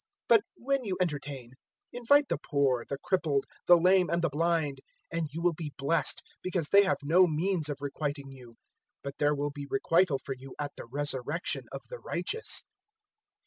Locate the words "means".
7.27-7.69